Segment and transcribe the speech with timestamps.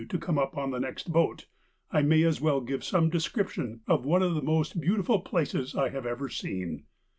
[0.09, 1.45] to come up on the next boat,
[1.91, 5.89] I may as well give some description of one of the most beautiful places I
[5.89, 6.85] have ever seen.